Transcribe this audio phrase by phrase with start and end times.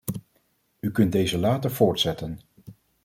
[0.79, 2.39] U kunt deze later voortzetten.